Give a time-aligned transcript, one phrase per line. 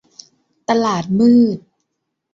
[0.69, 1.57] ตลาดมืด